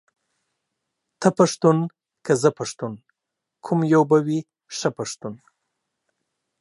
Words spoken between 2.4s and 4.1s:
زه پښتون، کوم يو